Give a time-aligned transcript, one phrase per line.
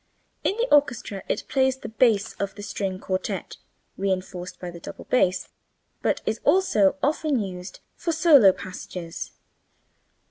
[0.43, 3.57] In the orchestra it plays the bass of the string quartet
[3.99, 5.49] (reinforced by the double bass),
[6.01, 9.33] but is also often used for solo passages.